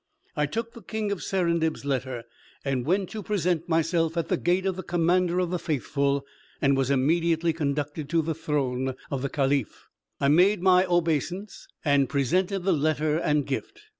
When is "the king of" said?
0.73-1.21